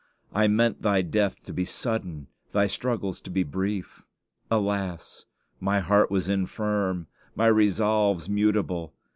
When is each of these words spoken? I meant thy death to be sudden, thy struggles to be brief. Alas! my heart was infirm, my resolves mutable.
I 0.33 0.47
meant 0.47 0.81
thy 0.81 1.03
death 1.03 1.45
to 1.45 1.53
be 1.53 1.63
sudden, 1.63 2.25
thy 2.53 2.65
struggles 2.65 3.21
to 3.21 3.29
be 3.29 3.43
brief. 3.43 4.01
Alas! 4.49 5.25
my 5.59 5.79
heart 5.79 6.09
was 6.09 6.27
infirm, 6.27 7.05
my 7.35 7.45
resolves 7.45 8.27
mutable. 8.27 8.95